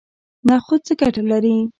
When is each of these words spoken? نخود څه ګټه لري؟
نخود 0.49 0.81
څه 0.87 0.93
ګټه 1.01 1.21
لري؟ 1.31 1.55